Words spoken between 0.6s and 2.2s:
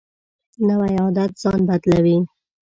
نوی عادت ځان بدلوي